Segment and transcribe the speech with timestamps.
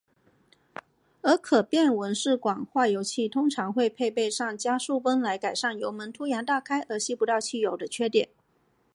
[1.21, 8.29] 而可变文氏管化油器通常会配备上加速泵来改善油门突然大开而吸不到汽油的缺点。